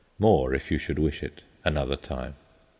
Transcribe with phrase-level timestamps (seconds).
[0.17, 2.33] More, if you should wish it, another time.